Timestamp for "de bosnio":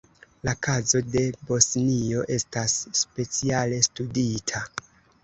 1.15-2.23